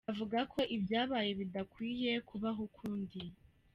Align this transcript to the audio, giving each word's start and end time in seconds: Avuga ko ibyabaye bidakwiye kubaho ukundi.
Avuga 0.11 0.37
ko 0.53 0.59
ibyabaye 0.75 1.31
bidakwiye 1.39 2.11
kubaho 2.29 2.59
ukundi. 2.69 3.19